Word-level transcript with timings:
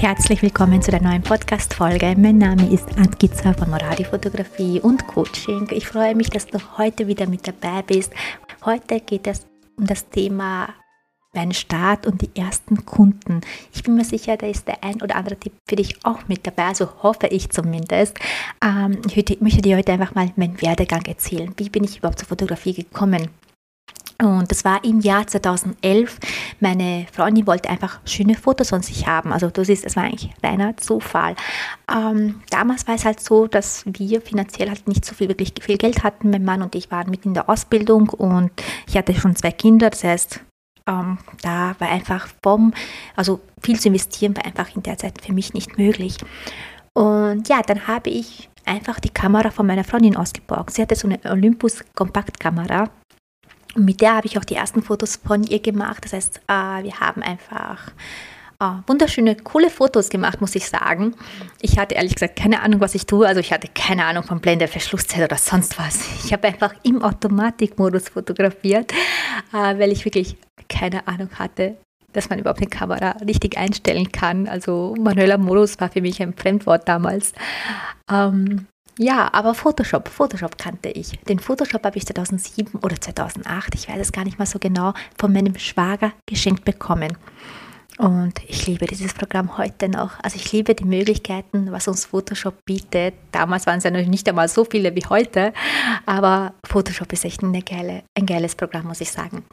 Herzlich 0.00 0.42
willkommen 0.42 0.80
zu 0.80 0.92
der 0.92 1.02
neuen 1.02 1.22
Podcast-Folge. 1.22 2.14
Mein 2.16 2.38
Name 2.38 2.72
ist 2.72 2.96
Antgiza 2.96 3.52
von 3.52 3.68
Moradi 3.68 4.04
Fotografie 4.04 4.78
und 4.78 5.04
Coaching. 5.08 5.68
Ich 5.72 5.88
freue 5.88 6.14
mich, 6.14 6.30
dass 6.30 6.46
du 6.46 6.60
heute 6.78 7.08
wieder 7.08 7.26
mit 7.26 7.48
dabei 7.48 7.82
bist. 7.82 8.12
Heute 8.64 9.00
geht 9.00 9.26
es 9.26 9.44
um 9.76 9.86
das 9.88 10.08
Thema 10.08 10.68
mein 11.34 11.50
Start 11.52 12.06
und 12.06 12.22
die 12.22 12.30
ersten 12.40 12.86
Kunden. 12.86 13.40
Ich 13.74 13.82
bin 13.82 13.96
mir 13.96 14.04
sicher, 14.04 14.36
da 14.36 14.46
ist 14.46 14.68
der 14.68 14.84
ein 14.84 15.02
oder 15.02 15.16
andere 15.16 15.36
Tipp 15.36 15.54
für 15.68 15.74
dich 15.74 15.96
auch 16.04 16.28
mit 16.28 16.46
dabei, 16.46 16.66
also 16.66 17.02
hoffe 17.02 17.26
ich 17.26 17.50
zumindest. 17.50 18.16
Ähm, 18.64 19.00
ich 19.04 19.40
möchte 19.40 19.62
dir 19.62 19.76
heute 19.76 19.90
einfach 19.90 20.14
mal 20.14 20.30
meinen 20.36 20.62
Werdegang 20.62 21.04
erzählen. 21.06 21.52
Wie 21.56 21.70
bin 21.70 21.82
ich 21.82 21.98
überhaupt 21.98 22.20
zur 22.20 22.28
Fotografie 22.28 22.72
gekommen? 22.72 23.30
Und 24.20 24.50
das 24.50 24.64
war 24.64 24.82
im 24.82 24.98
Jahr 24.98 25.28
2011. 25.28 26.18
Meine 26.58 27.06
Freundin 27.12 27.46
wollte 27.46 27.70
einfach 27.70 28.00
schöne 28.04 28.34
Fotos 28.34 28.70
von 28.70 28.82
sich 28.82 29.06
haben. 29.06 29.32
Also 29.32 29.48
du 29.48 29.64
siehst, 29.64 29.84
es 29.84 29.94
war 29.94 30.04
eigentlich 30.04 30.32
reiner 30.42 30.76
Zufall. 30.76 31.36
Ähm, 31.88 32.40
damals 32.50 32.88
war 32.88 32.96
es 32.96 33.04
halt 33.04 33.20
so, 33.20 33.46
dass 33.46 33.84
wir 33.86 34.20
finanziell 34.20 34.70
halt 34.70 34.88
nicht 34.88 35.04
so 35.04 35.14
viel 35.14 35.28
wirklich 35.28 35.52
viel 35.60 35.78
Geld 35.78 36.02
hatten. 36.02 36.30
Mein 36.30 36.44
Mann 36.44 36.62
und 36.62 36.74
ich 36.74 36.90
waren 36.90 37.10
mit 37.10 37.24
in 37.26 37.34
der 37.34 37.48
Ausbildung 37.48 38.08
und 38.08 38.50
ich 38.88 38.96
hatte 38.96 39.14
schon 39.14 39.36
zwei 39.36 39.52
Kinder. 39.52 39.88
Das 39.90 40.02
heißt, 40.02 40.40
ähm, 40.88 41.18
da 41.42 41.76
war 41.78 41.88
einfach 41.88 42.26
vom, 42.42 42.74
also 43.14 43.38
viel 43.62 43.78
zu 43.78 43.86
investieren 43.86 44.36
war 44.36 44.44
einfach 44.44 44.74
in 44.74 44.82
der 44.82 44.98
Zeit 44.98 45.20
für 45.22 45.32
mich 45.32 45.54
nicht 45.54 45.78
möglich. 45.78 46.16
Und 46.92 47.48
ja, 47.48 47.62
dann 47.62 47.86
habe 47.86 48.10
ich 48.10 48.50
einfach 48.64 48.98
die 48.98 49.10
Kamera 49.10 49.52
von 49.52 49.64
meiner 49.64 49.84
Freundin 49.84 50.16
ausgeborgt. 50.16 50.72
Sie 50.72 50.82
hatte 50.82 50.96
so 50.96 51.06
eine 51.06 51.20
Olympus 51.30 51.84
Kompaktkamera 51.94 52.90
mit 53.76 54.00
der 54.00 54.16
habe 54.16 54.26
ich 54.26 54.38
auch 54.38 54.44
die 54.44 54.54
ersten 54.54 54.82
Fotos 54.82 55.16
von 55.16 55.44
ihr 55.44 55.60
gemacht. 55.60 56.04
Das 56.04 56.12
heißt, 56.12 56.40
äh, 56.48 56.82
wir 56.82 57.00
haben 57.00 57.22
einfach 57.22 57.92
äh, 58.60 58.64
wunderschöne, 58.86 59.36
coole 59.36 59.70
Fotos 59.70 60.08
gemacht, 60.08 60.40
muss 60.40 60.54
ich 60.54 60.68
sagen. 60.68 61.14
Ich 61.60 61.78
hatte 61.78 61.94
ehrlich 61.94 62.14
gesagt 62.14 62.36
keine 62.36 62.62
Ahnung, 62.62 62.80
was 62.80 62.94
ich 62.94 63.06
tue. 63.06 63.26
Also 63.26 63.40
ich 63.40 63.52
hatte 63.52 63.68
keine 63.74 64.04
Ahnung 64.04 64.24
von 64.24 64.40
Blende, 64.40 64.66
Verschlusszeit 64.66 65.24
oder 65.24 65.38
sonst 65.38 65.78
was. 65.78 66.00
Ich 66.24 66.32
habe 66.32 66.48
einfach 66.48 66.74
im 66.82 67.02
Automatikmodus 67.02 68.08
fotografiert, 68.08 68.92
äh, 69.52 69.78
weil 69.78 69.92
ich 69.92 70.04
wirklich 70.04 70.36
keine 70.68 71.06
Ahnung 71.06 71.30
hatte, 71.38 71.76
dass 72.12 72.30
man 72.30 72.38
überhaupt 72.38 72.60
eine 72.60 72.70
Kamera 72.70 73.10
richtig 73.24 73.56
einstellen 73.56 74.10
kann. 74.10 74.48
Also 74.48 74.94
manueller 74.98 75.38
Modus 75.38 75.78
war 75.80 75.90
für 75.90 76.00
mich 76.00 76.20
ein 76.20 76.34
Fremdwort 76.34 76.88
damals. 76.88 77.32
Ähm, 78.10 78.66
ja, 78.98 79.32
aber 79.32 79.54
Photoshop, 79.54 80.08
Photoshop 80.08 80.58
kannte 80.58 80.88
ich. 80.88 81.18
Den 81.28 81.38
Photoshop 81.38 81.84
habe 81.84 81.96
ich 81.96 82.06
2007 82.06 82.80
oder 82.80 83.00
2008, 83.00 83.74
ich 83.74 83.88
weiß 83.88 84.00
es 84.00 84.12
gar 84.12 84.24
nicht 84.24 84.38
mal 84.38 84.46
so 84.46 84.58
genau, 84.58 84.92
von 85.18 85.32
meinem 85.32 85.56
Schwager 85.58 86.12
geschenkt 86.26 86.64
bekommen. 86.64 87.16
Und 87.98 88.34
ich 88.46 88.66
liebe 88.68 88.86
dieses 88.86 89.12
Programm 89.12 89.58
heute 89.58 89.88
noch. 89.88 90.12
Also 90.22 90.36
ich 90.36 90.52
liebe 90.52 90.74
die 90.74 90.84
Möglichkeiten, 90.84 91.72
was 91.72 91.88
uns 91.88 92.06
Photoshop 92.06 92.64
bietet. 92.64 93.14
Damals 93.32 93.66
waren 93.66 93.78
es 93.78 93.84
ja 93.84 93.90
noch 93.90 94.04
nicht 94.06 94.28
einmal 94.28 94.48
so 94.48 94.64
viele 94.64 94.94
wie 94.94 95.04
heute, 95.08 95.52
aber 96.06 96.54
Photoshop 96.64 97.12
ist 97.12 97.24
echt 97.24 97.42
eine 97.42 97.62
geile, 97.62 98.04
ein 98.16 98.26
geiles 98.26 98.54
Programm, 98.54 98.86
muss 98.86 99.00
ich 99.00 99.10
sagen. 99.10 99.44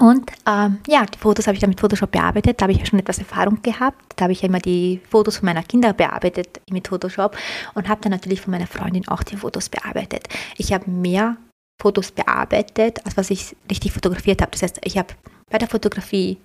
Und 0.00 0.30
ähm, 0.48 0.78
ja, 0.86 1.04
die 1.04 1.18
Fotos 1.18 1.46
habe 1.46 1.56
ich 1.56 1.60
dann 1.60 1.68
mit 1.68 1.78
Photoshop 1.78 2.10
bearbeitet. 2.10 2.58
Da 2.58 2.64
habe 2.64 2.72
ich 2.72 2.78
ja 2.78 2.86
schon 2.86 2.98
etwas 2.98 3.18
Erfahrung 3.18 3.60
gehabt. 3.60 4.14
Da 4.16 4.24
habe 4.24 4.32
ich 4.32 4.40
ja 4.40 4.48
immer 4.48 4.58
die 4.58 4.98
Fotos 5.10 5.36
von 5.36 5.46
meiner 5.46 5.62
Kinder 5.62 5.92
bearbeitet 5.92 6.62
mit 6.70 6.88
Photoshop 6.88 7.36
und 7.74 7.86
habe 7.86 8.00
dann 8.00 8.12
natürlich 8.12 8.40
von 8.40 8.50
meiner 8.50 8.66
Freundin 8.66 9.06
auch 9.08 9.22
die 9.22 9.36
Fotos 9.36 9.68
bearbeitet. 9.68 10.26
Ich 10.56 10.72
habe 10.72 10.90
mehr 10.90 11.36
Fotos 11.78 12.12
bearbeitet, 12.12 13.04
als 13.04 13.18
was 13.18 13.28
ich 13.28 13.54
richtig 13.70 13.92
fotografiert 13.92 14.40
habe. 14.40 14.52
Das 14.52 14.62
heißt, 14.62 14.80
ich 14.84 14.96
habe 14.96 15.12
bei 15.50 15.58
der 15.58 15.68
Fotografie 15.68 16.38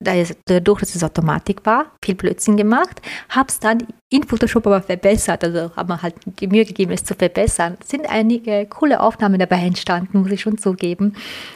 dadurch, 0.00 0.80
dass 0.80 0.94
es 0.94 1.02
Automatik 1.02 1.66
war, 1.66 1.92
viel 2.04 2.14
Blödsinn 2.14 2.56
gemacht, 2.56 3.02
habe 3.28 3.48
es 3.48 3.58
dann 3.58 3.86
in 4.10 4.22
Photoshop 4.22 4.66
aber 4.66 4.80
verbessert, 4.80 5.44
also 5.44 5.74
habe 5.76 5.92
mir 5.92 6.02
halt 6.02 6.14
die 6.40 6.46
Mühe 6.46 6.64
gegeben, 6.64 6.92
es 6.92 7.04
zu 7.04 7.14
verbessern. 7.14 7.76
Es 7.80 7.88
sind 7.88 8.08
einige 8.08 8.66
coole 8.66 9.00
Aufnahmen 9.00 9.38
dabei 9.38 9.58
entstanden, 9.58 10.20
muss 10.20 10.30
ich 10.30 10.40
schon 10.40 10.58
zugeben. 10.58 11.14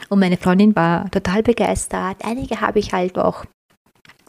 Und 0.09 0.19
meine 0.19 0.37
Freundin 0.37 0.75
war 0.75 1.09
total 1.09 1.41
begeistert. 1.43 2.17
Einige 2.23 2.61
habe 2.61 2.79
ich 2.79 2.93
halt 2.93 3.17
auch 3.17 3.45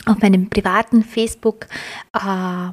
auf 0.07 0.21
meinem 0.21 0.49
privaten 0.49 1.03
Facebook 1.03 1.67
äh, 2.15 2.71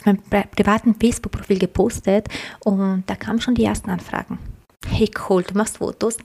auf 0.00 0.06
meinem 0.06 0.22
privaten 0.50 0.94
Facebook-Profil 0.94 1.58
gepostet 1.58 2.28
und 2.64 3.04
da 3.06 3.14
kamen 3.16 3.40
schon 3.40 3.54
die 3.54 3.64
ersten 3.64 3.90
Anfragen. 3.90 4.38
Hey 4.86 5.10
cool, 5.28 5.42
du 5.42 5.56
machst 5.56 5.78
Fotos, 5.78 6.16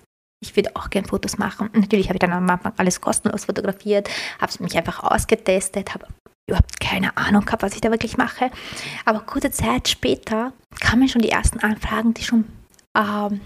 ich 0.41 0.56
würde 0.56 0.75
auch 0.75 0.90
gerne 0.90 1.07
Fotos 1.07 1.38
machen. 1.38 1.69
natürlich 1.73 2.07
habe 2.07 2.16
ich 2.16 2.19
dann 2.19 2.34
am 2.34 2.50
Anfang 2.50 2.73
alles 2.78 3.01
kostenlos 3.01 3.46
fotografiert, 3.46 4.09
habe 4.40 4.51
es 4.51 4.59
mich 4.59 4.78
einfach 4.78 5.03
ausgetestet, 5.03 5.94
habe 5.94 6.07
überhaupt 6.47 6.79
keine 6.79 7.18
Ahnung 7.18 7.46
gehabt, 7.46 7.63
was 7.63 7.73
ich 7.73 7.81
da 7.81 7.91
wirklich 7.91 8.18
mache. 8.18 8.51
Aber 9.06 9.19
kurze 9.22 9.51
Zeit 9.51 9.88
später 9.88 10.53
kamen 10.79 11.07
schon 11.07 11.22
die 11.22 11.29
ersten 11.29 11.59
Anfragen, 11.59 12.13
die 12.13 12.23
schon 12.23 12.46
ähm, 12.96 13.41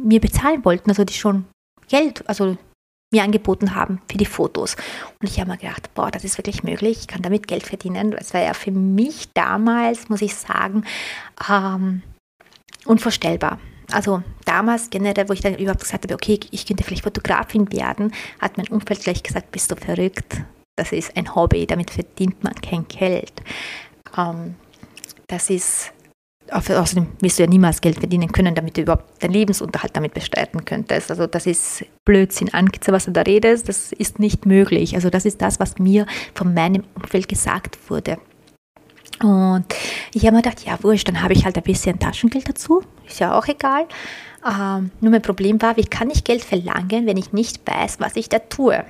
mir 0.00 0.20
bezahlen 0.20 0.64
wollten, 0.64 0.90
also 0.90 1.04
die 1.04 1.14
schon 1.14 1.44
Geld, 1.88 2.28
also 2.28 2.56
mir 3.12 3.22
angeboten 3.22 3.76
haben 3.76 4.00
für 4.10 4.18
die 4.18 4.26
Fotos. 4.26 4.76
Und 5.20 5.28
ich 5.28 5.38
habe 5.38 5.50
mir 5.50 5.58
gedacht, 5.58 5.94
boah, 5.94 6.10
das 6.10 6.24
ist 6.24 6.36
wirklich 6.36 6.64
möglich, 6.64 7.00
ich 7.00 7.06
kann 7.06 7.22
damit 7.22 7.46
Geld 7.46 7.64
verdienen. 7.64 8.10
Das 8.10 8.34
war 8.34 8.42
ja 8.42 8.54
für 8.54 8.72
mich 8.72 9.32
damals, 9.34 10.08
muss 10.08 10.22
ich 10.22 10.34
sagen, 10.34 10.84
ähm, 11.48 12.02
unvorstellbar 12.84 13.60
also 13.94 14.22
damals 14.44 14.90
generell, 14.90 15.28
wo 15.28 15.32
ich 15.32 15.40
dann 15.40 15.54
überhaupt 15.54 15.82
gesagt 15.82 16.04
habe, 16.04 16.14
okay, 16.14 16.38
ich 16.50 16.66
könnte 16.66 16.82
vielleicht 16.82 17.04
Fotografin 17.04 17.72
werden, 17.72 18.12
hat 18.40 18.56
mein 18.56 18.68
Umfeld 18.68 19.00
gleich 19.00 19.22
gesagt, 19.22 19.52
bist 19.52 19.70
du 19.70 19.76
verrückt? 19.76 20.42
Das 20.76 20.92
ist 20.92 21.16
ein 21.16 21.34
Hobby, 21.34 21.66
damit 21.66 21.90
verdient 21.90 22.42
man 22.42 22.54
kein 22.54 22.86
Geld. 22.88 23.32
Ähm, 24.18 24.56
das 25.28 25.48
ist, 25.48 25.92
außerdem 26.50 27.06
wirst 27.20 27.38
du 27.38 27.44
ja 27.44 27.48
niemals 27.48 27.80
Geld 27.80 27.98
verdienen 27.98 28.32
können, 28.32 28.54
damit 28.54 28.76
du 28.76 28.82
überhaupt 28.82 29.22
deinen 29.22 29.32
Lebensunterhalt 29.32 29.96
damit 29.96 30.12
bestreiten 30.12 30.64
könntest. 30.64 31.10
Also 31.10 31.28
das 31.28 31.46
ist 31.46 31.84
Blödsinn, 32.04 32.52
Angst, 32.52 32.90
was 32.90 33.04
du 33.04 33.12
da 33.12 33.22
redest, 33.22 33.68
das 33.68 33.92
ist 33.92 34.18
nicht 34.18 34.44
möglich. 34.44 34.96
Also 34.96 35.08
das 35.08 35.24
ist 35.24 35.40
das, 35.40 35.60
was 35.60 35.78
mir 35.78 36.06
von 36.34 36.52
meinem 36.52 36.82
Umfeld 36.96 37.28
gesagt 37.28 37.78
wurde. 37.88 38.18
Und 39.20 39.66
ich 40.12 40.22
habe 40.26 40.36
mir 40.36 40.42
gedacht, 40.42 40.64
ja, 40.64 40.82
wurscht, 40.82 41.08
dann 41.08 41.22
habe 41.22 41.32
ich 41.32 41.44
halt 41.44 41.56
ein 41.56 41.62
bisschen 41.62 41.98
Taschengeld 41.98 42.48
dazu. 42.48 42.82
Ist 43.06 43.20
ja 43.20 43.36
auch 43.36 43.46
egal. 43.46 43.86
Ähm, 44.44 44.90
nur 45.00 45.10
mein 45.10 45.22
Problem 45.22 45.60
war, 45.62 45.76
wie 45.76 45.84
kann 45.84 46.10
ich 46.10 46.24
Geld 46.24 46.42
verlangen, 46.42 47.06
wenn 47.06 47.16
ich 47.16 47.32
nicht 47.32 47.60
weiß, 47.66 48.00
was 48.00 48.16
ich 48.16 48.28
da 48.28 48.38
tue? 48.38 48.84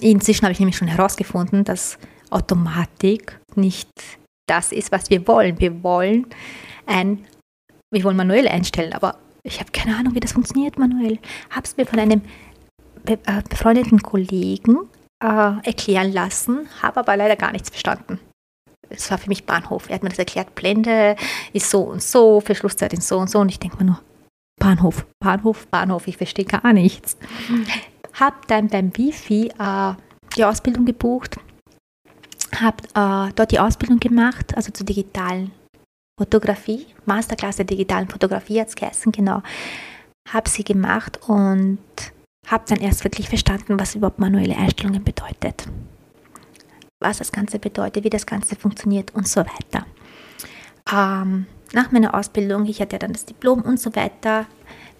Inzwischen 0.00 0.42
habe 0.42 0.52
ich 0.52 0.60
nämlich 0.60 0.76
schon 0.76 0.88
herausgefunden, 0.88 1.64
dass 1.64 1.98
Automatik 2.30 3.40
nicht 3.56 3.88
das 4.46 4.72
ist, 4.72 4.92
was 4.92 5.10
wir 5.10 5.26
wollen. 5.26 5.58
Wir 5.58 5.82
wollen 5.82 6.26
ein, 6.86 7.24
wir 7.90 8.04
wollen 8.04 8.16
manuell 8.16 8.46
einstellen, 8.46 8.92
aber 8.92 9.18
ich 9.42 9.58
habe 9.58 9.72
keine 9.72 9.96
Ahnung, 9.96 10.14
wie 10.14 10.20
das 10.20 10.32
funktioniert 10.32 10.78
manuell. 10.78 11.18
Habe 11.50 11.64
es 11.64 11.76
mir 11.76 11.86
von 11.86 11.98
einem 11.98 12.22
äh, 13.06 13.16
befreundeten 13.48 14.00
Kollegen 14.02 14.88
äh, 15.24 15.66
erklären 15.66 16.12
lassen, 16.12 16.68
habe 16.80 17.00
aber 17.00 17.16
leider 17.16 17.36
gar 17.36 17.50
nichts 17.50 17.70
verstanden 17.70 18.20
es 18.90 19.10
war 19.10 19.18
für 19.18 19.28
mich 19.28 19.44
Bahnhof. 19.44 19.88
Er 19.88 19.96
hat 19.96 20.02
mir 20.02 20.08
das 20.08 20.18
erklärt, 20.18 20.54
Blende 20.54 21.16
ist 21.52 21.70
so 21.70 21.82
und 21.82 22.02
so, 22.02 22.40
Verschlusszeit 22.40 22.92
ist 22.92 23.08
so 23.08 23.18
und 23.18 23.30
so. 23.30 23.38
Und 23.40 23.48
ich 23.48 23.58
denke 23.58 23.78
mir 23.78 23.84
nur, 23.84 24.00
Bahnhof, 24.60 25.06
Bahnhof, 25.20 25.66
Bahnhof, 25.68 26.06
ich 26.08 26.16
verstehe 26.16 26.44
gar 26.44 26.72
nichts. 26.72 27.16
Hab 28.14 28.48
dann 28.48 28.68
beim 28.68 28.96
Wifi 28.96 29.52
äh, 29.58 29.94
die 30.36 30.44
Ausbildung 30.44 30.84
gebucht, 30.84 31.38
habe 32.56 32.82
äh, 32.94 33.32
dort 33.34 33.52
die 33.52 33.60
Ausbildung 33.60 34.00
gemacht, 34.00 34.56
also 34.56 34.72
zur 34.72 34.86
digitalen 34.86 35.52
Fotografie, 36.18 36.86
Masterclass 37.06 37.56
der 37.56 37.66
digitalen 37.66 38.08
Fotografie 38.08 38.60
hat 38.60 38.68
es 38.68 38.74
geheißen, 38.74 39.12
genau. 39.12 39.42
Habe 40.28 40.48
sie 40.48 40.64
gemacht 40.64 41.20
und 41.28 41.78
habe 42.48 42.64
dann 42.66 42.80
erst 42.80 43.04
wirklich 43.04 43.28
verstanden, 43.28 43.78
was 43.78 43.94
überhaupt 43.94 44.18
manuelle 44.18 44.56
Einstellungen 44.56 45.04
bedeutet 45.04 45.68
was 47.08 47.18
das 47.18 47.32
Ganze 47.32 47.58
bedeutet, 47.58 48.04
wie 48.04 48.10
das 48.10 48.26
Ganze 48.26 48.54
funktioniert 48.54 49.14
und 49.14 49.26
so 49.26 49.40
weiter. 49.40 49.86
Ähm, 50.92 51.46
nach 51.72 51.90
meiner 51.90 52.14
Ausbildung, 52.14 52.66
ich 52.66 52.80
hatte 52.80 52.98
dann 52.98 53.12
das 53.12 53.24
Diplom 53.24 53.62
und 53.62 53.80
so 53.80 53.94
weiter, 53.96 54.46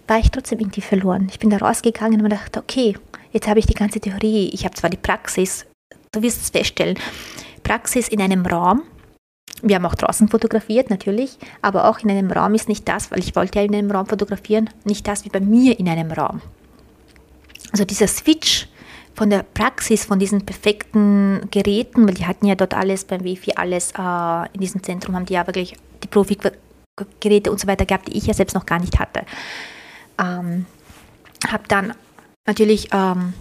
war 0.07 0.19
ich 0.19 0.31
trotzdem 0.31 0.61
irgendwie 0.61 0.81
verloren. 0.81 1.29
Ich 1.31 1.39
bin 1.39 1.51
da 1.51 1.59
rausgegangen 1.59 2.21
und 2.21 2.23
mir 2.23 2.31
dachte, 2.31 2.61
okay, 2.61 2.97
jetzt 3.33 3.47
habe 3.47 3.59
ich 3.59 3.67
die 3.67 3.75
ganze 3.75 4.01
Theorie, 4.01 4.49
ich 4.53 4.65
habe 4.65 4.75
zwar 4.75 4.91
die 4.91 4.97
Praxis, 4.97 5.67
du 6.13 6.23
wirst 6.23 6.41
es 6.41 6.51
feststellen, 6.51 6.99
Praxis 7.63 8.09
in 8.09 8.23
einem 8.23 8.47
Raum, 8.47 8.83
wir 9.63 9.77
haben 9.77 9.87
auch 9.87 9.95
draußen 9.95 10.29
fotografiert, 10.29 10.89
natürlich, 10.89 11.37
aber 11.61 11.89
auch 11.89 11.99
in 11.99 12.11
einem 12.11 12.31
Raum 12.31 12.55
ist 12.55 12.69
nicht 12.69 12.89
das, 12.89 13.11
weil 13.11 13.19
ich 13.19 13.37
wollte 13.37 13.59
ja 13.59 13.65
in 13.65 13.75
einem 13.75 13.91
Raum 13.91 14.07
fotografieren, 14.07 14.71
nicht 14.85 15.07
das 15.07 15.25
wie 15.25 15.31
bei 15.31 15.41
mir 15.41 15.79
in 15.79 15.89
einem 15.89 16.11
Raum. 16.13 16.41
Also 17.73 17.85
dieser 17.85 18.07
Switch 18.07 18.69
von 19.19 19.31
der 19.31 19.43
Praxis, 19.43 20.05
von 20.05 20.21
diesen 20.21 20.47
perfekten 20.47 21.41
Geräten, 21.51 22.07
weil 22.07 22.15
die 22.15 22.27
hatten 22.27 22.47
ja 22.47 22.55
dort 22.55 22.73
alles 22.73 23.05
beim 23.05 23.25
Wifi, 23.25 23.53
alles 23.57 23.91
äh, 23.99 24.47
in 24.53 24.61
diesem 24.61 24.81
Zentrum 24.85 25.17
haben 25.17 25.27
die 25.27 25.35
ja 25.35 25.45
wirklich 25.45 25.75
die 26.05 26.07
Profi-Geräte 26.07 27.51
und 27.51 27.59
so 27.59 27.67
weiter 27.67 27.85
gehabt, 27.85 28.07
die 28.07 28.17
ich 28.17 28.29
ja 28.29 28.35
selbst 28.35 28.55
noch 28.55 28.65
gar 28.65 28.79
nicht 28.79 29.01
hatte. 29.01 29.23
Ähm, 30.21 30.67
habe 31.49 31.65
dann 31.67 31.95
natürlich 32.47 32.91
ähm, 32.93 33.35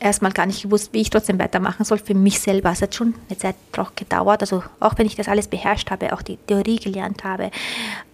erstmal 0.00 0.32
gar 0.32 0.46
nicht 0.46 0.62
gewusst, 0.62 0.92
wie 0.92 1.00
ich 1.00 1.10
trotzdem 1.10 1.38
weitermachen 1.38 1.84
soll 1.84 1.98
für 1.98 2.14
mich 2.14 2.40
selber. 2.40 2.70
Es 2.70 2.82
hat 2.82 2.94
schon 2.94 3.14
eine 3.28 3.38
Zeit 3.38 3.56
auch 3.76 3.94
gedauert, 3.94 4.42
also 4.42 4.62
auch 4.80 4.98
wenn 4.98 5.06
ich 5.06 5.16
das 5.16 5.28
alles 5.28 5.48
beherrscht 5.48 5.90
habe, 5.90 6.12
auch 6.12 6.22
die 6.22 6.36
Theorie 6.36 6.76
gelernt 6.76 7.24
habe 7.24 7.50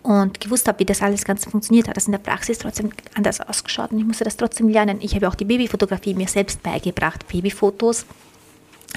und 0.02 0.40
gewusst 0.40 0.68
habe, 0.68 0.80
wie 0.80 0.84
das 0.84 1.02
alles 1.02 1.24
ganz 1.24 1.44
funktioniert, 1.44 1.88
hat 1.88 1.96
das 1.96 2.06
in 2.06 2.12
der 2.12 2.18
Praxis 2.18 2.58
trotzdem 2.58 2.90
anders 3.14 3.40
ausgeschaut 3.40 3.92
und 3.92 3.98
ich 3.98 4.04
musste 4.04 4.24
das 4.24 4.36
trotzdem 4.36 4.68
lernen. 4.68 4.98
Ich 5.00 5.14
habe 5.14 5.28
auch 5.28 5.34
die 5.34 5.44
Babyfotografie 5.44 6.14
mir 6.14 6.28
selbst 6.28 6.62
beigebracht, 6.62 7.26
Babyfotos 7.28 8.06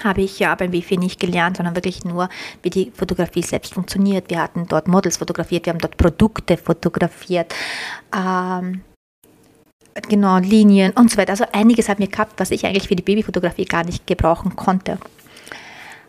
habe 0.03 0.21
ich 0.21 0.39
ja 0.39 0.53
beim 0.55 0.73
WFI 0.73 0.97
nicht 0.97 1.19
gelernt, 1.19 1.57
sondern 1.57 1.75
wirklich 1.75 2.03
nur, 2.03 2.29
wie 2.61 2.69
die 2.69 2.91
Fotografie 2.93 3.43
selbst 3.43 3.73
funktioniert. 3.73 4.29
Wir 4.29 4.41
hatten 4.41 4.67
dort 4.67 4.89
Models 4.89 5.17
fotografiert, 5.17 5.65
wir 5.65 5.73
haben 5.73 5.79
dort 5.79 5.95
Produkte 5.95 6.57
fotografiert. 6.57 7.53
Ähm, 8.13 8.81
genau, 10.01 10.37
Linien 10.37 10.91
und 10.93 11.09
so 11.09 11.17
weiter. 11.17 11.31
Also 11.31 11.45
einiges 11.51 11.89
hat 11.89 11.99
mir 11.99 12.07
gehabt, 12.07 12.39
was 12.39 12.51
ich 12.51 12.65
eigentlich 12.65 12.87
für 12.87 12.95
die 12.95 13.03
Babyfotografie 13.03 13.65
gar 13.65 13.83
nicht 13.83 14.07
gebrauchen 14.07 14.55
konnte. 14.55 14.97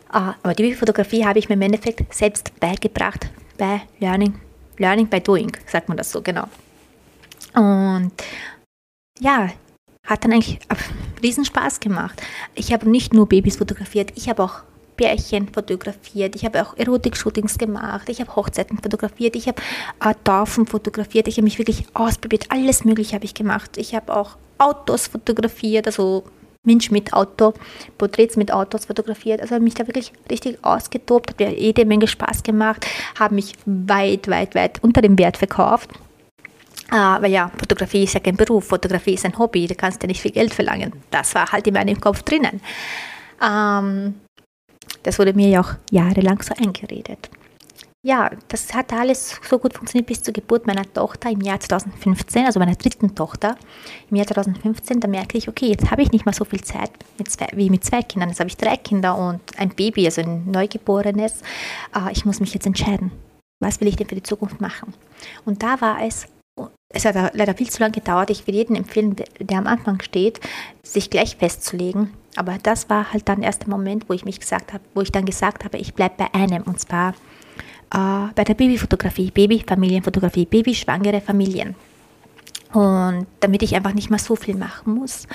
Ah, 0.09 0.35
aber 0.43 0.53
die 0.53 0.63
Babyfotografie 0.63 1.25
habe 1.25 1.39
ich 1.39 1.49
mir 1.49 1.55
im 1.55 1.61
Endeffekt 1.61 2.13
selbst 2.13 2.57
beigebracht 2.59 3.29
bei 3.57 3.81
Learning, 3.99 4.35
Learning 4.77 5.07
by 5.07 5.19
Doing, 5.19 5.51
sagt 5.65 5.89
man 5.89 5.97
das 5.97 6.11
so, 6.11 6.21
genau. 6.21 6.45
Und 7.53 8.11
ja, 9.19 9.49
hat 10.05 10.23
dann 10.23 10.33
eigentlich 10.33 10.59
riesen 11.21 11.43
Spaß 11.43 11.79
gemacht. 11.79 12.21
Ich 12.55 12.71
habe 12.71 12.89
nicht 12.89 13.13
nur 13.13 13.27
Babys 13.27 13.57
fotografiert, 13.57 14.13
ich 14.15 14.29
habe 14.29 14.43
auch 14.43 14.61
Pärchen 14.97 15.47
fotografiert, 15.47 16.35
ich 16.35 16.43
habe 16.43 16.61
auch 16.61 16.75
Erotik-Shootings 16.77 17.57
gemacht, 17.57 18.09
ich 18.09 18.19
habe 18.19 18.35
Hochzeiten 18.35 18.77
fotografiert, 18.79 19.35
ich 19.35 19.47
habe 19.47 19.61
äh, 20.03 20.13
Taufen 20.23 20.65
fotografiert, 20.65 21.27
ich 21.27 21.37
habe 21.37 21.43
mich 21.43 21.59
wirklich 21.59 21.85
ausprobiert, 21.93 22.45
alles 22.49 22.83
Mögliche 22.83 23.15
habe 23.15 23.25
ich 23.25 23.33
gemacht. 23.33 23.77
Ich 23.77 23.95
habe 23.95 24.15
auch 24.15 24.37
Autos 24.57 25.07
fotografiert, 25.07 25.85
also 25.85 26.23
Mensch 26.63 26.91
mit 26.91 27.13
Auto, 27.13 27.53
Porträts 27.97 28.35
mit 28.35 28.51
Autos 28.51 28.85
fotografiert. 28.85 29.41
Also 29.41 29.55
habe 29.55 29.63
mich 29.63 29.73
da 29.73 29.87
wirklich 29.87 30.11
richtig 30.29 30.63
ausgetobt, 30.63 31.31
hat 31.31 31.39
mir 31.39 31.57
jede 31.57 31.85
Menge 31.85 32.07
Spaß 32.07 32.43
gemacht, 32.43 32.85
habe 33.17 33.35
mich 33.35 33.53
weit, 33.65 34.27
weit, 34.27 34.53
weit 34.53 34.83
unter 34.83 35.01
dem 35.01 35.17
Wert 35.17 35.37
verkauft. 35.37 35.89
Aber 36.89 37.27
ja, 37.27 37.51
Fotografie 37.57 38.03
ist 38.03 38.13
ja 38.13 38.19
kein 38.19 38.37
Beruf, 38.37 38.67
Fotografie 38.67 39.13
ist 39.13 39.25
ein 39.25 39.37
Hobby, 39.37 39.67
da 39.67 39.75
kannst 39.75 40.03
du 40.03 40.07
nicht 40.07 40.21
viel 40.21 40.31
Geld 40.31 40.53
verlangen. 40.53 40.93
Das 41.11 41.35
war 41.35 41.51
halt 41.51 41.67
in 41.67 41.73
meinem 41.73 41.99
Kopf 41.99 42.23
drinnen. 42.23 42.61
Ähm, 43.41 44.15
das 45.07 45.19
wurde 45.19 45.33
mir 45.33 45.47
ja 45.47 45.61
auch 45.61 45.73
jahrelang 45.89 46.41
so 46.41 46.53
eingeredet. 46.53 47.29
Ja, 48.05 48.29
das 48.49 48.73
hat 48.73 48.91
alles 48.91 49.39
so 49.41 49.57
gut 49.57 49.73
funktioniert 49.73 50.05
bis 50.05 50.21
zur 50.21 50.33
Geburt 50.33 50.67
meiner 50.67 50.83
Tochter 50.83 51.31
im 51.31 51.39
Jahr 51.39 51.61
2015, 51.61 52.45
also 52.45 52.59
meiner 52.59 52.75
dritten 52.75 53.15
Tochter. 53.15 53.55
Im 54.11 54.17
Jahr 54.17 54.27
2015, 54.27 54.99
da 54.99 55.07
merke 55.07 55.37
ich, 55.37 55.47
okay, 55.47 55.67
jetzt 55.67 55.91
habe 55.91 56.01
ich 56.01 56.11
nicht 56.11 56.25
mehr 56.25 56.33
so 56.33 56.43
viel 56.43 56.61
Zeit 56.61 56.91
mit 57.17 57.31
zwei, 57.31 57.47
wie 57.53 57.69
mit 57.69 57.85
zwei 57.85 58.01
Kindern. 58.01 58.27
Jetzt 58.27 58.41
habe 58.41 58.49
ich 58.49 58.57
drei 58.57 58.75
Kinder 58.75 59.17
und 59.17 59.39
ein 59.57 59.69
Baby, 59.69 60.05
also 60.05 60.21
ein 60.21 60.51
Neugeborenes. 60.51 61.41
Äh, 61.95 62.11
ich 62.11 62.25
muss 62.25 62.41
mich 62.41 62.53
jetzt 62.53 62.67
entscheiden. 62.67 63.11
Was 63.61 63.79
will 63.79 63.87
ich 63.87 63.95
denn 63.95 64.09
für 64.09 64.15
die 64.15 64.23
Zukunft 64.23 64.59
machen? 64.59 64.93
Und 65.45 65.63
da 65.63 65.79
war 65.79 66.03
es 66.03 66.27
es 66.89 67.05
hat 67.05 67.15
leider 67.33 67.53
viel 67.53 67.69
zu 67.69 67.81
lange 67.81 67.93
gedauert. 67.93 68.29
Ich 68.29 68.47
will 68.47 68.55
jedem 68.55 68.75
empfehlen, 68.75 69.15
der 69.39 69.57
am 69.57 69.67
Anfang 69.67 70.01
steht, 70.01 70.39
sich 70.83 71.09
gleich 71.09 71.35
festzulegen. 71.37 72.13
Aber 72.37 72.57
das 72.61 72.89
war 72.89 73.11
halt 73.11 73.27
dann 73.27 73.41
erst 73.41 73.63
der 73.63 73.69
Moment, 73.69 74.07
wo 74.09 74.13
ich 74.13 74.23
mich 74.23 74.39
gesagt 74.39 74.71
habe, 74.71 74.83
wo 74.93 75.01
ich 75.01 75.11
dann 75.11 75.25
gesagt 75.25 75.65
habe, 75.65 75.77
ich 75.77 75.95
bleibe 75.95 76.15
bei 76.17 76.33
einem 76.33 76.63
und 76.63 76.79
zwar 76.79 77.09
äh, 77.93 78.31
bei 78.35 78.43
der 78.43 78.53
Babyfotografie, 78.53 79.31
Babyfamilienfotografie, 79.31 80.45
Babyschwangere 80.45 81.19
Familien. 81.19 81.75
Und 82.73 83.25
damit 83.39 83.63
ich 83.63 83.75
einfach 83.75 83.93
nicht 83.93 84.09
mehr 84.11 84.19
so 84.19 84.35
viel 84.35 84.55
machen 84.55 84.93
muss. 84.93 85.25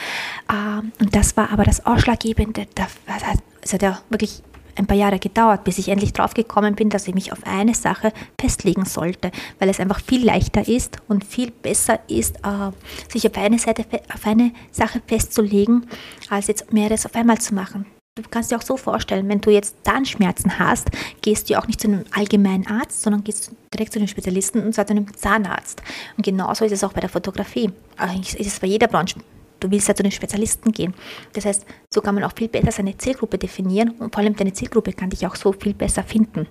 Äh, 0.49 1.03
und 1.03 1.17
das 1.17 1.37
war 1.37 1.51
aber 1.51 1.65
das 1.65 1.85
Ausschlaggebende. 1.85 2.69
Das 2.75 3.73
hat 3.73 3.83
ja 3.83 4.01
wirklich 4.09 4.43
ein 4.77 4.87
paar 4.87 4.97
Jahre 4.97 5.19
gedauert, 5.19 5.65
bis 5.65 5.79
ich 5.79 5.89
endlich 5.89 6.13
drauf 6.13 6.35
gekommen 6.35 6.75
bin, 6.75 6.91
dass 6.91 7.09
ich 7.09 7.15
mich 7.15 7.33
auf 7.33 7.47
eine 7.47 7.75
Sache 7.75 8.13
festlegen 8.41 8.85
sollte, 8.85 9.31
weil 9.59 9.69
es 9.69 9.81
einfach 9.81 10.01
viel 10.01 10.25
leichter 10.25 10.67
ist 10.67 10.99
und 11.09 11.25
viel 11.25 11.51
besser 11.51 12.01
ist, 12.09 12.37
äh, 12.39 12.71
sich 13.11 13.27
auf 13.27 13.37
eine, 13.37 13.59
Seite, 13.59 13.85
auf 14.13 14.27
eine 14.27 14.53
Sache 14.71 15.01
festzulegen, 15.07 15.87
als 16.31 16.49
jetzt 16.49 16.73
mehreres 16.73 17.07
auf 17.07 17.15
einmal 17.15 17.39
zu 17.39 17.55
machen. 17.55 17.87
Du 18.15 18.23
kannst 18.29 18.51
dir 18.51 18.59
auch 18.59 18.63
so 18.63 18.77
vorstellen, 18.77 19.27
wenn 19.31 19.41
du 19.41 19.49
jetzt 19.49 19.75
Zahnschmerzen 19.85 20.59
hast, 20.59 20.91
gehst 21.23 21.49
du 21.49 21.59
auch 21.59 21.67
nicht 21.67 21.81
zu 21.81 21.89
einem 21.89 22.05
allgemeinen 22.15 22.67
Arzt, 22.67 23.01
sondern 23.01 23.25
gehst 23.25 23.53
direkt 23.73 23.95
zu 23.95 23.99
einem 23.99 24.09
Spezialisten 24.09 24.63
und 24.63 24.75
zwar 24.75 24.87
zu 24.87 24.93
einem 24.93 25.17
Zahnarzt. 25.17 25.83
Und 26.19 26.23
genauso 26.23 26.67
ist 26.67 26.73
es 26.73 26.85
auch 26.85 26.93
bei 26.93 27.01
der 27.01 27.09
Fotografie. 27.09 27.71
Eigentlich 27.97 28.39
ist 28.39 28.49
es 28.49 28.61
bei 28.61 28.67
jeder 28.67 28.87
Branche 28.87 29.19
Du 29.63 29.71
willst 29.71 29.87
ja 29.87 29.95
zu 29.95 30.03
den 30.03 30.11
Spezialisten 30.11 30.73
gehen. 30.73 30.93
Das 31.35 31.45
heißt, 31.45 31.65
so 31.95 32.01
kann 32.01 32.17
man 32.17 32.25
auch 32.25 32.33
viel 32.37 32.49
besser 32.49 32.73
seine 32.73 32.99
Zielgruppe 32.99 33.39
definieren 33.39 33.91
und 33.91 34.13
vor 34.13 34.23
allem 34.23 34.35
deine 34.35 34.53
Zielgruppe 34.53 34.93
kann 34.93 35.11
dich 35.11 35.25
auch 35.25 35.37
so 35.37 35.53
viel 35.53 35.73
besser 35.73 36.03
finden. 36.03 36.49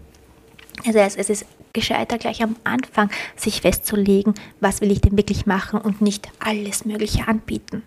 Das 0.85 0.95
heißt, 0.95 1.17
es 1.17 1.29
ist 1.29 1.45
gescheiter 1.73 2.17
gleich 2.17 2.41
am 2.41 2.55
Anfang, 2.63 3.09
sich 3.35 3.61
festzulegen, 3.61 4.33
was 4.61 4.79
will 4.79 4.91
ich 4.91 5.01
denn 5.01 5.17
wirklich 5.17 5.45
machen 5.45 5.81
und 5.81 6.01
nicht 6.01 6.29
alles 6.39 6.85
Mögliche 6.85 7.27
anbieten. 7.27 7.83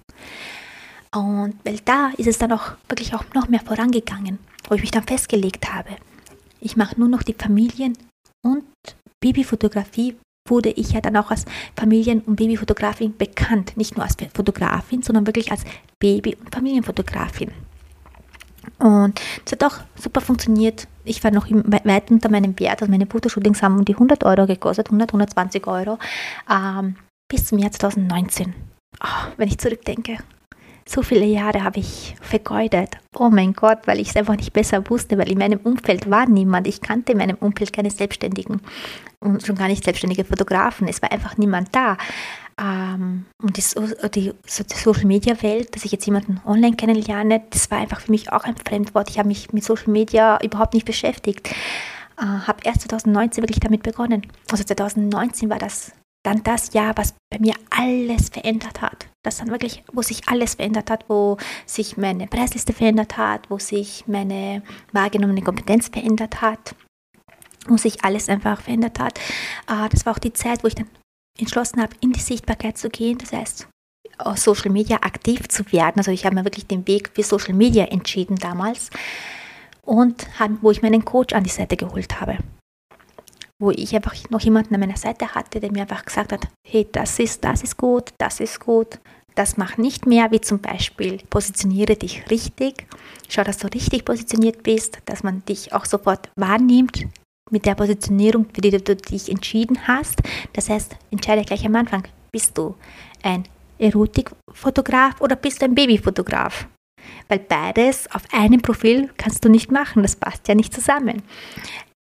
Und 1.14 1.54
weil 1.64 1.78
da 1.84 2.10
ist 2.18 2.26
es 2.26 2.38
dann 2.38 2.52
auch 2.52 2.72
wirklich 2.88 3.14
auch 3.14 3.24
noch 3.34 3.48
mehr 3.48 3.60
vorangegangen, 3.60 4.38
wo 4.68 4.74
ich 4.74 4.82
mich 4.82 4.90
dann 4.90 5.04
festgelegt 5.04 5.72
habe. 5.72 5.90
Ich 6.60 6.76
mache 6.76 6.98
nur 6.98 7.08
noch 7.08 7.22
die 7.22 7.34
Familien- 7.34 7.96
und 8.42 8.64
Babyfotografie 9.20 10.16
wurde 10.49 10.70
ich 10.70 10.93
ja 10.93 11.00
dann 11.00 11.17
auch 11.17 11.31
als 11.31 11.46
Familien- 11.75 12.20
und 12.20 12.37
Babyfotografin 12.37 13.17
bekannt. 13.17 13.76
Nicht 13.76 13.96
nur 13.96 14.05
als 14.05 14.17
Fotografin, 14.35 15.02
sondern 15.02 15.26
wirklich 15.26 15.50
als 15.50 15.64
Baby- 15.99 16.37
und 16.37 16.55
Familienfotografin. 16.55 17.50
Und 18.79 19.20
es 19.44 19.52
hat 19.52 19.64
auch 19.64 19.79
super 19.94 20.20
funktioniert. 20.20 20.87
Ich 21.05 21.25
war 21.25 21.31
noch 21.31 21.46
weit 21.50 22.11
unter 22.11 22.31
meinem 22.31 22.58
Wert. 22.58 22.82
Also 22.82 22.91
meine 22.91 23.06
Fotoshootings 23.06 23.62
haben 23.62 23.79
um 23.79 23.85
die 23.85 23.94
100 23.94 24.25
Euro 24.25 24.46
gekostet, 24.46 24.88
100, 24.88 25.11
120 25.11 25.67
Euro, 25.67 25.99
ähm, 26.50 26.96
bis 27.29 27.46
zum 27.46 27.58
Jahr 27.58 27.73
2019. 27.73 28.55
Oh, 29.02 29.32
wenn 29.37 29.49
ich 29.49 29.58
zurückdenke, 29.58 30.19
so 30.86 31.02
viele 31.02 31.25
Jahre 31.25 31.64
habe 31.64 31.81
ich 31.81 32.14
vergeudet. 32.20 32.90
Oh 33.14 33.31
mein 33.31 33.54
Gott, 33.54 33.86
weil 33.86 34.00
ich 34.00 34.10
es 34.10 34.16
einfach 34.16 34.36
nicht 34.36 34.52
besser 34.52 34.88
wusste, 34.90 35.16
weil 35.16 35.31
in 35.31 35.38
meinem 35.38 35.60
Umfeld 35.60 36.10
war 36.10 36.26
niemand. 36.26 36.66
Ich 36.66 36.81
kannte 36.81 37.12
in 37.12 37.19
meinem 37.19 37.36
Umfeld 37.36 37.72
keine 37.72 37.90
Selbstständigen 37.90 38.60
und 39.20 39.46
schon 39.46 39.56
gar 39.56 39.69
nicht 39.69 39.84
selbstständige 39.84 40.25
Fotografen. 40.25 40.86
Es 40.86 41.00
war 41.00 41.10
einfach 41.10 41.36
niemand 41.38 41.75
da. 41.75 41.96
Ähm, 42.60 43.25
und 43.42 43.56
die, 43.56 43.62
die 44.14 44.32
Social 44.46 45.06
Media 45.06 45.42
Welt, 45.42 45.75
dass 45.75 45.84
ich 45.84 45.93
jetzt 45.93 46.06
jemanden 46.06 46.41
online 46.44 46.76
kennenlerne, 46.76 47.43
das 47.50 47.70
war 47.70 47.79
einfach 47.79 48.00
für 48.00 48.10
mich 48.10 48.32
auch 48.32 48.44
ein 48.44 48.56
Fremdwort. 48.56 49.10
Ich 49.10 49.19
habe 49.19 49.29
mich 49.29 49.53
mit 49.53 49.64
Social 49.64 49.91
Media 49.91 50.38
überhaupt 50.43 50.74
nicht 50.74 50.86
beschäftigt. 50.86 51.48
Äh, 52.19 52.24
habe 52.24 52.60
erst 52.64 52.82
2019 52.82 53.43
wirklich 53.43 53.60
damit 53.60 53.82
begonnen. 53.82 54.22
Also 54.50 54.64
2019 54.64 55.50
war 55.50 55.58
das 55.58 55.93
dann 56.24 56.43
das 56.43 56.72
Jahr, 56.72 56.96
was 56.96 57.14
bei 57.31 57.38
mir 57.38 57.54
alles 57.70 58.31
verändert 58.31 58.81
hat. 58.82 59.06
Das 59.22 59.36
dann 59.36 59.50
wirklich, 59.50 59.84
wo 59.93 60.02
sich 60.02 60.28
alles 60.28 60.54
verändert 60.54 60.90
hat, 60.90 61.04
wo 61.08 61.36
sich 61.66 61.96
meine 61.96 62.26
Preisliste 62.26 62.72
verändert 62.72 63.16
hat, 63.16 63.50
wo 63.50 63.58
sich 63.58 64.04
meine 64.06 64.62
wahrgenommene 64.93 65.43
Kompetenz 65.43 65.88
verändert 65.88 66.40
hat, 66.40 66.74
wo 67.69 67.76
sich 67.76 68.04
alles 68.04 68.28
einfach 68.28 68.62
verändert 68.62 68.98
hat. 68.98 69.20
Ah, 69.66 69.88
das 69.88 70.06
war 70.06 70.14
auch 70.14 70.19
die 70.19 70.32
Zeit, 70.32 70.64
wo 70.64 70.69
ich 70.69 70.74
dann 70.74 70.88
entschlossen 71.38 71.81
habe, 71.81 71.94
in 72.00 72.12
die 72.12 72.20
Sichtbarkeit 72.20 72.78
zu 72.78 72.88
gehen. 72.88 73.19
Das 73.19 73.32
heißt, 73.32 73.69
auf 74.19 74.38
Social 74.38 74.70
Media 74.70 74.98
aktiv 75.02 75.48
zu 75.48 75.70
werden. 75.72 75.98
Also 75.98 76.10
ich 76.10 76.24
habe 76.24 76.34
mir 76.34 76.44
wirklich 76.44 76.66
den 76.66 76.86
Weg 76.86 77.10
für 77.14 77.22
Social 77.22 77.54
Media 77.54 77.84
entschieden 77.84 78.36
damals 78.36 78.90
und 79.82 80.26
wo 80.62 80.70
ich 80.70 80.81
meinen 80.81 81.04
Coach 81.04 81.34
an 81.34 81.44
die 81.44 81.50
Seite 81.50 81.76
geholt 81.76 82.20
habe 82.20 82.38
wo 83.64 83.70
ich 83.70 83.94
einfach 83.94 84.14
noch 84.30 84.40
jemanden 84.40 84.74
an 84.74 84.80
meiner 84.80 84.96
Seite 84.96 85.34
hatte, 85.34 85.58
der 85.58 85.72
mir 85.72 85.82
einfach 85.82 86.04
gesagt 86.04 86.32
hat, 86.32 86.48
hey, 86.68 86.86
das 86.92 87.18
ist, 87.18 87.42
das 87.44 87.62
ist 87.62 87.76
gut, 87.78 88.10
das 88.18 88.40
ist 88.40 88.60
gut, 88.60 88.98
das 89.34 89.56
mach 89.56 89.78
nicht 89.78 90.06
mehr, 90.06 90.30
wie 90.30 90.40
zum 90.40 90.60
Beispiel 90.60 91.18
positioniere 91.30 91.96
dich 91.96 92.30
richtig, 92.30 92.86
schau, 93.28 93.42
dass 93.42 93.58
du 93.58 93.66
richtig 93.66 94.04
positioniert 94.04 94.62
bist, 94.62 94.98
dass 95.06 95.22
man 95.22 95.44
dich 95.46 95.72
auch 95.72 95.86
sofort 95.86 96.28
wahrnimmt 96.36 97.06
mit 97.50 97.66
der 97.66 97.74
Positionierung, 97.74 98.46
für 98.54 98.60
die 98.60 98.70
du 98.70 98.96
dich 98.96 99.28
entschieden 99.30 99.86
hast. 99.86 100.20
Das 100.52 100.68
heißt, 100.68 100.96
entscheide 101.10 101.42
gleich 101.42 101.64
am 101.64 101.76
Anfang, 101.76 102.04
bist 102.32 102.56
du 102.56 102.74
ein 103.22 103.44
Erotikfotograf 103.78 105.20
oder 105.20 105.36
bist 105.36 105.62
du 105.62 105.66
ein 105.66 105.74
Babyfotograf? 105.74 106.68
Weil 107.28 107.38
beides 107.40 108.10
auf 108.12 108.22
einem 108.32 108.60
Profil 108.60 109.10
kannst 109.16 109.44
du 109.44 109.48
nicht 109.48 109.70
machen, 109.72 110.02
das 110.02 110.16
passt 110.16 110.48
ja 110.48 110.54
nicht 110.54 110.72
zusammen. 110.72 111.22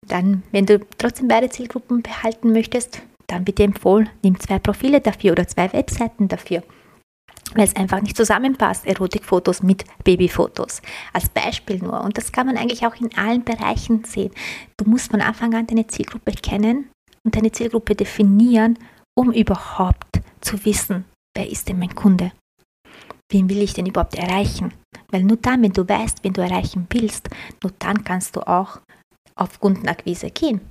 Dann, 0.07 0.43
wenn 0.51 0.65
du 0.65 0.79
trotzdem 0.97 1.27
beide 1.27 1.49
Zielgruppen 1.49 2.01
behalten 2.01 2.51
möchtest, 2.51 3.01
dann 3.27 3.45
bitte 3.45 3.63
empfohlen, 3.63 4.09
nimm 4.23 4.39
zwei 4.39 4.59
Profile 4.59 4.99
dafür 4.99 5.31
oder 5.31 5.47
zwei 5.47 5.71
Webseiten 5.71 6.27
dafür, 6.27 6.63
weil 7.53 7.65
es 7.65 7.75
einfach 7.75 8.01
nicht 8.01 8.17
zusammenpasst, 8.17 8.85
Erotikfotos 8.85 9.63
mit 9.63 9.85
Babyfotos. 10.03 10.81
Als 11.13 11.29
Beispiel 11.29 11.77
nur. 11.77 12.01
Und 12.01 12.17
das 12.17 12.31
kann 12.31 12.47
man 12.47 12.57
eigentlich 12.57 12.85
auch 12.85 12.95
in 12.95 13.15
allen 13.17 13.43
Bereichen 13.43 14.03
sehen. 14.03 14.31
Du 14.77 14.89
musst 14.89 15.11
von 15.11 15.21
Anfang 15.21 15.53
an 15.53 15.67
deine 15.67 15.87
Zielgruppe 15.87 16.31
kennen 16.33 16.89
und 17.23 17.35
deine 17.35 17.51
Zielgruppe 17.51 17.95
definieren, 17.95 18.77
um 19.17 19.31
überhaupt 19.31 20.21
zu 20.41 20.63
wissen, 20.65 21.05
wer 21.35 21.49
ist 21.49 21.69
denn 21.69 21.79
mein 21.79 21.95
Kunde. 21.95 22.31
wen 23.31 23.49
will 23.49 23.61
ich 23.61 23.73
denn 23.73 23.85
überhaupt 23.85 24.15
erreichen? 24.15 24.73
Weil 25.09 25.23
nur 25.23 25.37
dann, 25.37 25.61
wenn 25.61 25.71
du 25.71 25.87
weißt, 25.87 26.23
wen 26.23 26.33
du 26.33 26.41
erreichen 26.41 26.87
willst, 26.89 27.29
nur 27.63 27.71
dann 27.79 28.03
kannst 28.03 28.35
du 28.35 28.41
auch 28.41 28.79
auf 29.41 29.59
Kundenakquise 29.59 30.29
gehen. 30.29 30.61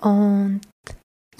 Und 0.00 0.60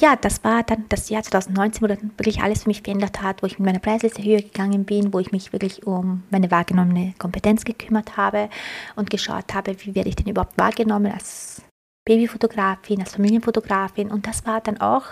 ja, 0.01 0.17
das 0.17 0.43
war 0.43 0.63
dann 0.63 0.87
das 0.89 1.11
Jahr 1.11 1.23
2019, 1.23 1.83
wo 1.83 1.87
dann 1.87 2.11
wirklich 2.17 2.43
alles 2.43 2.63
für 2.63 2.71
mich 2.71 2.83
verändert 2.83 3.23
hat, 3.23 3.43
wo 3.43 3.47
ich 3.47 3.59
mit 3.59 3.67
meiner 3.67 3.79
Preisliste 3.79 4.23
höher 4.23 4.41
gegangen 4.41 4.85
bin, 4.85 5.13
wo 5.13 5.19
ich 5.19 5.33
mich 5.33 5.53
wirklich 5.53 5.87
um 5.87 6.23
meine 6.31 6.51
wahrgenommene 6.51 7.15
Kompetenz 7.19 7.65
gekümmert 7.65 8.17
habe 8.17 8.49
und 8.97 9.11
geschaut 9.11 9.55
habe, 9.55 9.77
wie 9.81 9.95
werde 9.95 10.09
ich 10.09 10.17
denn 10.17 10.29
überhaupt 10.29 10.59
wahrgenommen 10.59 11.13
als 11.13 11.63
Babyfotografin, 12.05 13.01
als 13.01 13.15
Familienfotografin. 13.15 14.11
Und 14.11 14.27
das 14.27 14.45
war 14.47 14.61
dann 14.61 14.81
auch 14.81 15.05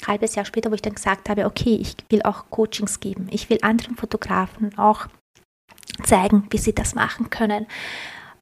ein 0.00 0.06
halbes 0.08 0.34
Jahr 0.34 0.44
später, 0.44 0.70
wo 0.70 0.74
ich 0.74 0.82
dann 0.82 0.94
gesagt 0.94 1.28
habe, 1.28 1.46
okay, 1.46 1.76
ich 1.76 1.94
will 2.08 2.22
auch 2.22 2.46
Coachings 2.50 3.00
geben. 3.00 3.28
Ich 3.30 3.50
will 3.50 3.58
anderen 3.62 3.96
Fotografen 3.96 4.76
auch 4.78 5.06
zeigen, 6.02 6.46
wie 6.50 6.58
sie 6.58 6.74
das 6.74 6.94
machen 6.94 7.30
können, 7.30 7.66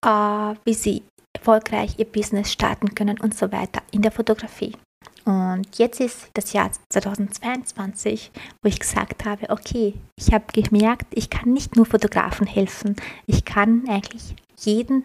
äh, 0.05 0.55
wie 0.64 0.75
sie 0.75 1.02
erfolgreich 1.37 1.95
ihr 1.99 2.05
Business 2.05 2.53
starten 2.53 2.95
können 2.95 3.21
und 3.21 3.37
so 3.37 3.53
weiter 3.53 3.83
in 3.91 4.03
der 4.03 4.12
Fotografie. 4.12 4.77
Und 5.25 5.79
jetzt 5.79 6.01
ist 6.01 6.31
das 6.35 6.53
Jahr 6.53 6.71
2022, 6.91 8.33
wo 8.62 8.69
ich 8.69 8.81
gesagt 8.81 9.25
habe, 9.25 9.51
okay, 9.51 9.95
ich 10.19 10.33
habe 10.33 10.45
gemerkt, 10.53 11.07
ich 11.11 11.31
kann 11.31 11.53
nicht 11.53 11.77
nur 11.77 11.87
Fotografen 11.87 12.47
helfen, 12.47 12.97
ich 13.27 13.45
kann 13.45 13.89
eigentlich 13.89 14.35
jeden 14.59 15.05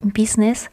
im 0.00 0.12
Business 0.12 0.68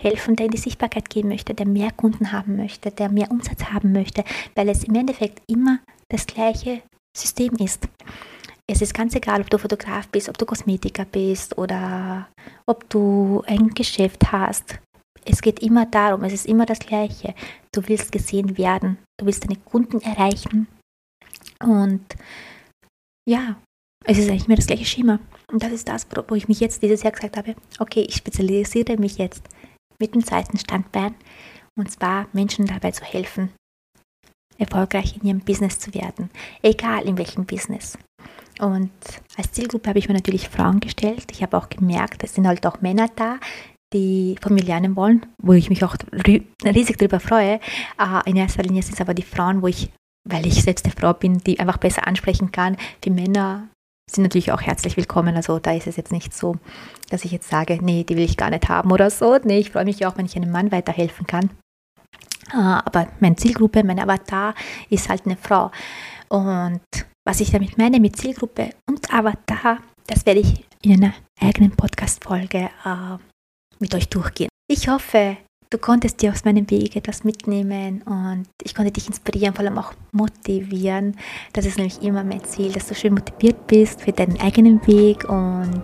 helfen, 0.00 0.36
der 0.36 0.46
in 0.46 0.52
die 0.52 0.58
Sichtbarkeit 0.58 1.08
gehen 1.08 1.28
möchte, 1.28 1.54
der 1.54 1.66
mehr 1.66 1.90
Kunden 1.92 2.32
haben 2.32 2.56
möchte, 2.56 2.90
der 2.90 3.08
mehr 3.08 3.30
Umsatz 3.30 3.64
haben 3.64 3.92
möchte, 3.92 4.24
weil 4.54 4.68
es 4.68 4.84
im 4.84 4.94
Endeffekt 4.94 5.42
immer 5.48 5.78
das 6.10 6.26
gleiche 6.26 6.82
System 7.16 7.54
ist. 7.54 7.88
Es 8.66 8.80
ist 8.80 8.94
ganz 8.94 9.14
egal, 9.14 9.42
ob 9.42 9.50
du 9.50 9.58
Fotograf 9.58 10.08
bist, 10.08 10.28
ob 10.28 10.38
du 10.38 10.46
Kosmetiker 10.46 11.04
bist 11.04 11.58
oder 11.58 12.28
ob 12.66 12.88
du 12.88 13.42
ein 13.46 13.68
Geschäft 13.70 14.32
hast. 14.32 14.78
Es 15.26 15.42
geht 15.42 15.60
immer 15.60 15.86
darum, 15.86 16.24
es 16.24 16.32
ist 16.32 16.46
immer 16.46 16.64
das 16.64 16.78
Gleiche. 16.78 17.34
Du 17.72 17.86
willst 17.88 18.10
gesehen 18.12 18.56
werden, 18.56 18.98
du 19.18 19.26
willst 19.26 19.44
deine 19.44 19.56
Kunden 19.56 20.00
erreichen. 20.00 20.66
Und 21.62 22.04
ja, 23.28 23.56
es 24.06 24.18
ist 24.18 24.28
eigentlich 24.28 24.46
immer 24.46 24.56
das 24.56 24.66
gleiche 24.66 24.84
Schema. 24.84 25.18
Und 25.50 25.62
das 25.62 25.72
ist 25.72 25.88
das, 25.88 26.06
wo 26.28 26.34
ich 26.34 26.48
mich 26.48 26.60
jetzt 26.60 26.82
dieses 26.82 27.02
Jahr 27.02 27.12
gesagt 27.12 27.36
habe, 27.36 27.54
okay, 27.78 28.06
ich 28.08 28.16
spezialisiere 28.16 28.96
mich 28.96 29.18
jetzt 29.18 29.42
mit 29.98 30.14
dem 30.14 30.24
zweiten 30.24 30.58
Standbein. 30.58 31.14
Und 31.78 31.90
zwar 31.90 32.28
Menschen 32.32 32.66
dabei 32.66 32.92
zu 32.92 33.04
helfen, 33.04 33.52
erfolgreich 34.58 35.16
in 35.16 35.26
ihrem 35.26 35.40
Business 35.40 35.78
zu 35.78 35.92
werden. 35.92 36.30
Egal 36.62 37.06
in 37.06 37.18
welchem 37.18 37.44
Business. 37.44 37.98
Und 38.60 38.90
als 39.36 39.52
Zielgruppe 39.52 39.88
habe 39.88 39.98
ich 39.98 40.08
mir 40.08 40.14
natürlich 40.14 40.48
Frauen 40.48 40.80
gestellt. 40.80 41.26
Ich 41.32 41.42
habe 41.42 41.56
auch 41.56 41.68
gemerkt, 41.68 42.22
es 42.22 42.34
sind 42.34 42.46
halt 42.46 42.66
auch 42.66 42.80
Männer 42.80 43.08
da, 43.16 43.38
die 43.92 44.36
von 44.40 44.54
mir 44.54 44.62
lernen 44.62 44.96
wollen, 44.96 45.26
wo 45.42 45.52
ich 45.52 45.70
mich 45.70 45.84
auch 45.84 45.96
riesig 46.26 46.98
darüber 46.98 47.20
freue. 47.20 47.60
Äh, 47.98 48.30
in 48.30 48.36
erster 48.36 48.62
Linie 48.62 48.82
sind 48.82 48.94
es 48.94 49.00
aber 49.00 49.14
die 49.14 49.22
Frauen, 49.22 49.62
wo 49.62 49.66
ich, 49.66 49.90
weil 50.28 50.46
ich 50.46 50.62
selbst 50.62 50.84
eine 50.84 50.94
Frau 50.94 51.12
bin, 51.12 51.38
die 51.38 51.58
einfach 51.58 51.78
besser 51.78 52.06
ansprechen 52.06 52.52
kann. 52.52 52.76
Die 53.04 53.10
Männer 53.10 53.68
sind 54.10 54.22
natürlich 54.22 54.52
auch 54.52 54.62
herzlich 54.62 54.96
willkommen. 54.96 55.36
Also 55.36 55.58
da 55.58 55.72
ist 55.72 55.86
es 55.86 55.96
jetzt 55.96 56.12
nicht 56.12 56.34
so, 56.34 56.56
dass 57.10 57.24
ich 57.24 57.32
jetzt 57.32 57.48
sage, 57.48 57.78
nee, 57.82 58.04
die 58.04 58.16
will 58.16 58.24
ich 58.24 58.36
gar 58.36 58.50
nicht 58.50 58.68
haben 58.68 58.92
oder 58.92 59.10
so. 59.10 59.38
Nee, 59.42 59.58
ich 59.58 59.70
freue 59.70 59.84
mich 59.84 60.04
auch, 60.06 60.16
wenn 60.16 60.26
ich 60.26 60.36
einem 60.36 60.52
Mann 60.52 60.72
weiterhelfen 60.72 61.26
kann. 61.26 61.50
Äh, 62.52 62.56
aber 62.56 63.08
meine 63.20 63.36
Zielgruppe, 63.36 63.82
mein 63.84 63.98
Avatar 63.98 64.54
ist 64.90 65.08
halt 65.08 65.26
eine 65.26 65.36
Frau. 65.36 65.70
Und 66.28 66.82
was 67.24 67.40
ich 67.40 67.50
damit 67.50 67.78
meine 67.78 68.00
mit 68.00 68.16
Zielgruppe 68.16 68.70
und 68.88 69.12
Avatar, 69.12 69.80
das 70.06 70.26
werde 70.26 70.40
ich 70.40 70.64
in 70.82 70.92
einer 70.92 71.14
eigenen 71.40 71.72
Podcast-Folge 71.72 72.70
äh, 72.84 73.16
mit 73.78 73.94
euch 73.94 74.08
durchgehen. 74.08 74.48
Ich 74.68 74.88
hoffe, 74.88 75.38
du 75.74 75.78
konntest 75.78 76.22
dir 76.22 76.30
aus 76.30 76.44
meinem 76.44 76.70
Weg 76.70 76.94
etwas 76.94 77.24
mitnehmen 77.24 78.02
und 78.02 78.46
ich 78.62 78.76
konnte 78.76 78.92
dich 78.92 79.08
inspirieren, 79.08 79.54
vor 79.54 79.64
allem 79.64 79.76
auch 79.76 79.92
motivieren. 80.12 81.16
Das 81.52 81.66
ist 81.66 81.78
nämlich 81.78 82.00
immer 82.00 82.22
mein 82.22 82.44
Ziel, 82.44 82.70
dass 82.70 82.86
du 82.86 82.94
schön 82.94 83.12
motiviert 83.12 83.66
bist 83.66 84.00
für 84.00 84.12
deinen 84.12 84.40
eigenen 84.40 84.86
Weg 84.86 85.28
und 85.28 85.82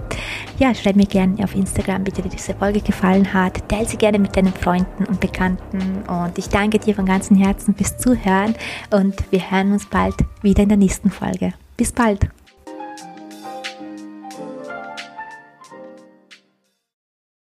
ja, 0.61 0.73
schreib 0.75 0.95
mir 0.95 1.07
gerne 1.07 1.43
auf 1.43 1.57
Instagram, 1.57 2.07
wie 2.07 2.13
dir 2.13 2.23
diese 2.23 2.55
Folge 2.55 2.81
gefallen 2.81 3.35
hat. 3.35 3.69
Teile 3.69 3.89
sie 3.89 3.97
gerne 3.97 4.21
mit 4.21 4.37
deinen 4.37 4.53
Freunden 4.53 5.07
und 5.07 5.19
Bekannten 5.19 6.05
und 6.07 6.39
ich 6.39 6.49
danke 6.49 6.79
dir 6.79 6.95
von 6.95 7.05
ganzem 7.05 7.37
Herzen 7.37 7.75
fürs 7.75 7.99
Zuhören 7.99 8.55
und 8.91 9.17
wir 9.33 9.51
hören 9.51 9.73
uns 9.73 9.87
bald 9.87 10.15
wieder 10.43 10.63
in 10.63 10.69
der 10.69 10.79
nächsten 10.79 11.11
Folge. 11.11 11.53
Bis 11.77 11.91
bald! 11.91 12.31